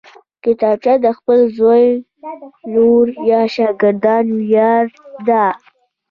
کتابچه 0.43 0.93
د 1.05 1.07
خپل 1.17 1.39
زوی، 1.57 1.87
لور 2.73 3.07
یا 3.29 3.41
شاګرد 3.53 4.25
ویاړ 4.39 4.85
ده 5.27 5.45